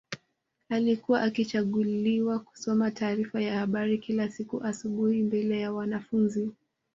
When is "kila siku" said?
3.97-4.63